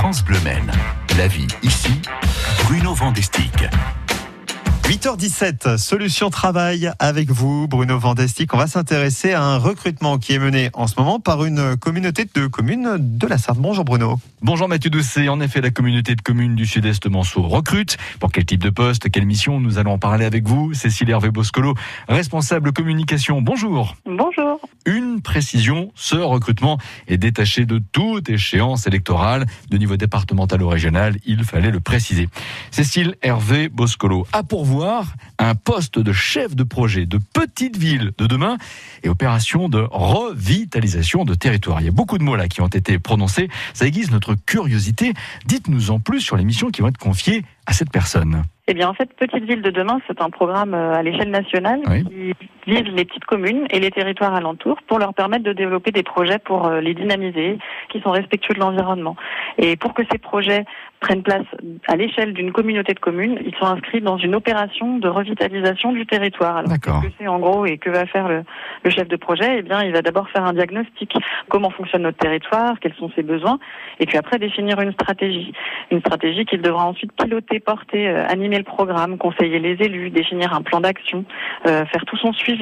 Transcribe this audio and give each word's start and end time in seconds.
France 0.00 0.22
Bleu 0.24 0.38
Maine. 0.44 0.70
La 1.18 1.26
vie 1.26 1.48
ici, 1.64 1.90
Bruno 2.62 2.94
Vandestick. 2.94 3.64
8h17, 4.84 5.76
Solution 5.76 6.30
Travail 6.30 6.92
avec 7.00 7.30
vous, 7.30 7.66
Bruno 7.66 7.98
Vandestick. 7.98 8.54
On 8.54 8.58
va 8.58 8.68
s'intéresser 8.68 9.32
à 9.32 9.42
un 9.42 9.58
recrutement 9.58 10.16
qui 10.16 10.34
est 10.34 10.38
mené 10.38 10.70
en 10.72 10.86
ce 10.86 10.94
moment 10.98 11.18
par 11.18 11.44
une 11.44 11.76
communauté 11.76 12.26
de 12.32 12.46
communes 12.46 12.96
de 12.98 13.26
la 13.26 13.38
Sarthe. 13.38 13.58
Bonjour 13.58 13.84
Bruno. 13.84 14.20
Bonjour 14.40 14.68
Mathieu 14.68 14.88
Doucet. 14.88 15.28
En 15.28 15.40
effet, 15.40 15.60
la 15.60 15.70
communauté 15.70 16.14
de 16.14 16.22
communes 16.22 16.54
du 16.54 16.64
Sud-Est 16.64 17.06
Manceau 17.08 17.42
recrute. 17.42 17.98
Pour 18.20 18.30
quel 18.30 18.46
type 18.46 18.62
de 18.62 18.70
poste, 18.70 19.10
quelle 19.10 19.26
mission 19.26 19.58
Nous 19.58 19.78
allons 19.78 19.94
en 19.94 19.98
parler 19.98 20.24
avec 20.24 20.46
vous. 20.46 20.72
Cécile 20.74 21.10
Hervé 21.10 21.30
Boscolo, 21.30 21.74
responsable 22.08 22.72
communication. 22.72 23.42
Bonjour. 23.42 23.96
Bonjour. 24.06 24.60
Une 24.86 25.07
précision, 25.20 25.92
ce 25.94 26.16
recrutement 26.16 26.78
est 27.06 27.18
détaché 27.18 27.66
de 27.66 27.80
toute 27.92 28.28
échéance 28.28 28.86
électorale 28.86 29.46
de 29.70 29.78
niveau 29.78 29.96
départemental 29.96 30.62
ou 30.62 30.68
régional. 30.68 31.16
Il 31.26 31.44
fallait 31.44 31.70
le 31.70 31.80
préciser. 31.80 32.28
Cécile 32.70 33.14
Hervé 33.22 33.68
Boscolo 33.68 34.26
a 34.32 34.42
pour 34.42 34.64
vous 34.64 34.78
un 35.38 35.54
poste 35.54 35.98
de 35.98 36.12
chef 36.12 36.54
de 36.54 36.62
projet 36.62 37.06
de 37.06 37.18
petite 37.18 37.76
ville 37.76 38.12
de 38.16 38.26
demain 38.26 38.56
et 39.02 39.08
opération 39.08 39.68
de 39.68 39.86
revitalisation 39.90 41.24
de 41.24 41.34
territoire. 41.34 41.80
Il 41.80 41.86
y 41.86 41.88
a 41.88 41.92
beaucoup 41.92 42.18
de 42.18 42.22
mots 42.22 42.36
là 42.36 42.48
qui 42.48 42.60
ont 42.60 42.68
été 42.68 42.98
prononcés. 42.98 43.48
Ça 43.74 43.86
aiguise 43.86 44.10
notre 44.10 44.34
curiosité. 44.34 45.14
Dites-nous 45.46 45.90
en 45.90 46.00
plus 46.00 46.20
sur 46.20 46.36
les 46.36 46.44
missions 46.44 46.70
qui 46.70 46.82
vont 46.82 46.88
être 46.88 46.98
confiées 46.98 47.44
à 47.66 47.72
cette 47.72 47.90
personne. 47.90 48.42
Eh 48.66 48.74
bien, 48.74 48.88
en 48.88 48.94
fait, 48.94 49.08
Petite 49.14 49.44
Ville 49.44 49.62
de 49.62 49.70
demain, 49.70 49.98
c'est 50.06 50.20
un 50.20 50.30
programme 50.30 50.74
euh, 50.74 50.94
à 50.94 51.02
l'échelle 51.02 51.30
nationale 51.30 51.80
qui 51.84 52.34
vise 52.68 52.84
les 52.98 53.04
petites 53.04 53.24
communes 53.24 53.66
et 53.70 53.80
les 53.80 53.90
territoires 53.90 54.34
alentours 54.34 54.78
pour 54.86 54.98
leur 54.98 55.14
permettre 55.14 55.44
de 55.44 55.54
développer 55.54 55.90
des 55.90 56.02
projets 56.02 56.38
pour 56.38 56.66
euh, 56.66 56.80
les 56.80 56.94
dynamiser, 56.94 57.58
qui 57.88 58.00
sont 58.00 58.10
respectueux 58.10 58.54
de 58.54 58.60
l'environnement. 58.60 59.16
Et 59.56 59.76
pour 59.76 59.94
que 59.94 60.02
ces 60.10 60.18
projets 60.18 60.64
prennent 61.00 61.22
place 61.22 61.46
à 61.86 61.94
l'échelle 61.96 62.32
d'une 62.34 62.52
communauté 62.52 62.92
de 62.92 62.98
communes, 62.98 63.38
ils 63.46 63.54
sont 63.56 63.66
inscrits 63.66 64.00
dans 64.00 64.18
une 64.18 64.34
opération 64.34 64.98
de 64.98 65.08
revitalisation 65.08 65.92
du 65.92 66.04
territoire. 66.06 66.56
Alors, 66.58 66.72
qu'est-ce 66.82 67.06
que 67.06 67.12
c'est 67.18 67.28
en 67.28 67.38
gros 67.38 67.64
et 67.66 67.78
que 67.78 67.88
va 67.88 68.04
faire 68.04 68.28
le, 68.28 68.42
le 68.84 68.90
chef 68.90 69.06
de 69.08 69.16
projet? 69.16 69.58
Eh 69.58 69.62
bien, 69.62 69.82
il 69.84 69.92
va 69.92 70.02
d'abord 70.02 70.28
faire 70.28 70.44
un 70.44 70.52
diagnostic. 70.52 71.14
Comment 71.48 71.70
fonctionne 71.70 72.02
notre 72.02 72.18
territoire? 72.18 72.80
Quels 72.80 72.94
sont 72.94 73.10
ses 73.14 73.22
besoins? 73.22 73.58
Et 74.00 74.06
puis 74.06 74.18
après, 74.18 74.38
définir 74.38 74.80
une 74.80 74.92
stratégie. 74.92 75.52
Une 75.92 76.00
stratégie 76.00 76.44
qu'il 76.44 76.60
devra 76.60 76.84
ensuite 76.84 77.12
piloter, 77.12 77.60
porter, 77.60 78.08
euh, 78.08 78.26
animer 78.28 78.58
le 78.58 78.64
programme, 78.64 79.18
conseiller 79.18 79.60
les 79.60 79.76
élus, 79.86 80.10
définir 80.10 80.52
un 80.52 80.62
plan 80.62 80.80
d'action, 80.80 81.24
euh, 81.66 81.84
faire 81.86 82.04
tout 82.06 82.16
son 82.16 82.32
suivi, 82.32 82.57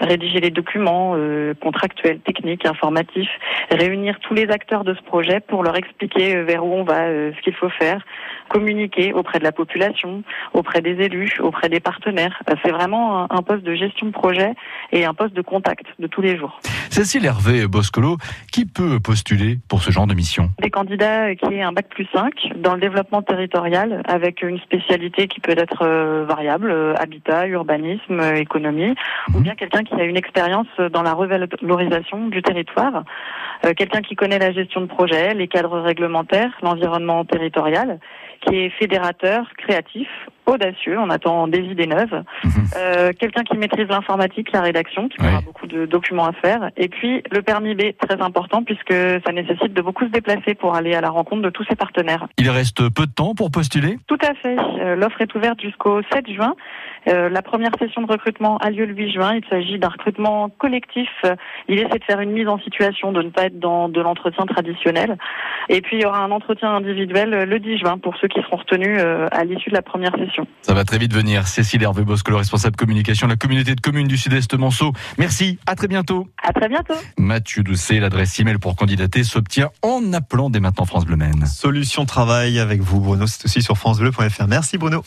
rédiger 0.00 0.40
les 0.40 0.50
documents 0.50 1.14
euh, 1.16 1.54
contractuels, 1.54 2.20
techniques, 2.20 2.66
informatifs, 2.66 3.30
réunir 3.70 4.18
tous 4.20 4.34
les 4.34 4.50
acteurs 4.50 4.84
de 4.84 4.94
ce 4.94 5.02
projet 5.02 5.40
pour 5.40 5.62
leur 5.62 5.76
expliquer 5.76 6.36
euh, 6.36 6.44
vers 6.44 6.64
où 6.64 6.72
on 6.72 6.84
va, 6.84 7.06
ce 7.06 7.40
qu'il 7.42 7.54
faut 7.54 7.70
faire, 7.70 8.04
communiquer 8.48 9.12
auprès 9.12 9.38
de 9.38 9.44
la 9.44 9.52
population, 9.52 10.22
auprès 10.54 10.80
des 10.80 11.02
élus, 11.04 11.32
auprès 11.40 11.68
des 11.68 11.80
partenaires. 11.80 12.42
C'est 12.64 12.70
vraiment 12.70 13.30
un, 13.30 13.42
poste 13.42 13.62
de 13.62 13.74
gestion 13.74 14.06
de 14.06 14.12
projet 14.12 14.54
et 14.92 15.04
un 15.04 15.14
poste 15.14 15.34
de 15.34 15.42
contact 15.42 15.86
de 15.98 16.06
tous 16.06 16.22
les 16.22 16.36
jours. 16.36 16.60
Cécile 16.98 17.26
Hervé 17.26 17.68
Boscolo, 17.68 18.16
qui 18.50 18.66
peut 18.66 18.98
postuler 18.98 19.56
pour 19.68 19.82
ce 19.82 19.92
genre 19.92 20.08
de 20.08 20.14
mission 20.14 20.50
Des 20.60 20.68
candidats 20.68 21.32
qui 21.36 21.54
aient 21.54 21.62
un 21.62 21.70
bac 21.70 21.86
plus 21.88 22.08
5 22.12 22.32
dans 22.56 22.74
le 22.74 22.80
développement 22.80 23.22
territorial 23.22 24.02
avec 24.08 24.42
une 24.42 24.58
spécialité 24.58 25.28
qui 25.28 25.38
peut 25.38 25.54
être 25.56 25.82
euh, 25.82 26.24
variable, 26.28 26.72
euh, 26.72 26.94
habitat, 26.96 27.46
urbanisme, 27.46 28.18
euh, 28.18 28.34
économie, 28.34 28.96
ou 29.28 29.36
mhm. 29.36 29.42
bien 29.44 29.54
quelqu'un 29.54 29.84
qui 29.84 29.94
a 29.94 30.02
une 30.02 30.16
expérience 30.16 30.66
dans 30.92 31.02
la 31.02 31.12
revalorisation 31.12 32.26
du 32.26 32.42
territoire, 32.42 33.04
quelqu'un 33.76 34.02
qui 34.02 34.16
connaît 34.16 34.40
la 34.40 34.50
gestion 34.50 34.80
de 34.80 34.86
projet, 34.86 35.34
les 35.34 35.46
cadres 35.46 35.78
réglementaires, 35.78 36.50
l'environnement 36.64 37.24
territorial, 37.24 38.00
qui 38.40 38.56
est 38.56 38.70
fédérateur, 38.70 39.46
créatif, 39.56 40.08
audacieux, 40.48 40.98
on 40.98 41.10
attend 41.10 41.46
des 41.46 41.60
idées 41.60 41.86
neuves, 41.86 42.24
mhm. 42.44 42.52
euh, 42.76 43.12
quelqu'un 43.18 43.44
qui 43.44 43.56
maîtrise 43.56 43.86
l'informatique, 43.88 44.50
la 44.52 44.62
rédaction, 44.62 45.08
qui 45.08 45.20
aura 45.20 45.40
beaucoup 45.42 45.66
de 45.66 45.86
documents 45.86 46.26
à 46.26 46.32
faire, 46.32 46.70
et 46.76 46.88
puis 46.88 47.22
le 47.30 47.42
permis 47.42 47.74
B, 47.74 47.92
très 48.00 48.20
important, 48.20 48.62
puisque 48.62 48.92
ça 48.92 49.32
nécessite 49.32 49.74
de 49.74 49.82
beaucoup 49.82 50.04
se 50.04 50.10
déplacer 50.10 50.54
pour 50.54 50.74
aller 50.74 50.94
à 50.94 51.00
la 51.00 51.10
rencontre 51.10 51.42
de 51.42 51.50
tous 51.50 51.64
ses 51.64 51.76
partenaires. 51.76 52.26
Il 52.38 52.48
reste 52.50 52.88
peu 52.88 53.06
de 53.06 53.12
temps 53.12 53.34
pour 53.34 53.50
postuler? 53.50 53.98
Tout 54.06 54.18
à 54.22 54.34
fait. 54.34 54.56
Euh, 54.58 54.96
l'offre 54.96 55.20
est 55.20 55.34
ouverte 55.34 55.60
jusqu'au 55.60 56.00
7 56.12 56.30
juin. 56.30 56.54
Euh, 57.08 57.28
la 57.28 57.42
première 57.42 57.72
session 57.78 58.02
de 58.02 58.10
recrutement 58.10 58.58
a 58.58 58.70
lieu 58.70 58.86
le 58.86 58.94
8 58.94 59.12
juin. 59.12 59.34
Il 59.34 59.44
s'agit 59.48 59.78
d'un 59.78 59.88
recrutement 59.88 60.48
collectif. 60.48 61.08
L'idée, 61.68 61.86
c'est 61.90 61.98
de 61.98 62.04
faire 62.04 62.20
une 62.20 62.32
mise 62.32 62.48
en 62.48 62.58
situation, 62.58 63.12
de 63.12 63.22
ne 63.22 63.30
pas 63.30 63.44
être 63.44 63.58
dans 63.58 63.88
de 63.88 64.00
l'entretien 64.00 64.46
traditionnel. 64.46 65.16
Et 65.68 65.80
puis, 65.80 65.96
il 65.96 66.02
y 66.02 66.06
aura 66.06 66.22
un 66.22 66.30
entretien 66.30 66.70
individuel 66.70 67.44
le 67.44 67.58
10 67.58 67.78
juin 67.78 67.98
pour 67.98 68.16
ceux 68.16 68.28
qui 68.28 68.40
seront 68.42 68.56
retenus 68.56 68.98
à 68.98 69.44
l'issue 69.44 69.70
de 69.70 69.74
la 69.74 69.82
première 69.82 70.12
session. 70.16 70.37
Ça 70.62 70.74
va 70.74 70.84
très 70.84 70.98
vite 70.98 71.12
venir. 71.12 71.46
Cécile 71.46 71.82
Hervé 71.82 72.04
Bosco, 72.04 72.36
responsable 72.36 72.76
communication 72.76 73.26
de 73.26 73.32
la 73.32 73.36
communauté 73.36 73.74
de 73.74 73.80
communes 73.80 74.08
du 74.08 74.16
Sud-Est 74.16 74.54
Monceau. 74.54 74.92
Merci, 75.18 75.58
à 75.66 75.74
très 75.74 75.88
bientôt. 75.88 76.28
À 76.42 76.52
très 76.52 76.68
bientôt. 76.68 76.94
Mathieu 77.16 77.62
Doucet, 77.62 78.00
l'adresse 78.00 78.38
email 78.38 78.58
pour 78.58 78.76
candidater 78.76 79.24
s'obtient 79.24 79.70
en 79.82 80.12
appelant 80.12 80.50
dès 80.50 80.60
maintenant 80.60 80.84
France 80.84 81.06
Bleu 81.06 81.16
Maine. 81.16 81.46
Solution 81.46 82.04
travail 82.06 82.58
avec 82.58 82.80
vous, 82.80 83.00
Bruno. 83.00 83.26
C'est 83.26 83.44
aussi 83.44 83.62
sur 83.62 83.76
FranceBleu.fr. 83.76 84.46
Merci, 84.46 84.78
Bruno. 84.78 85.04